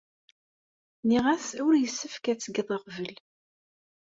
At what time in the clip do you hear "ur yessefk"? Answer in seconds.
1.65-2.25